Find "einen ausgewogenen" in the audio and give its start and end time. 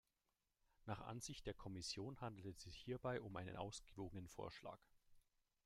3.35-4.27